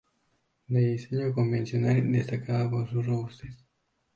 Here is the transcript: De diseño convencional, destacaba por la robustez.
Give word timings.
De 0.65 0.79
diseño 0.79 1.31
convencional, 1.31 2.11
destacaba 2.11 2.67
por 2.71 2.91
la 2.91 3.03
robustez. 3.03 3.55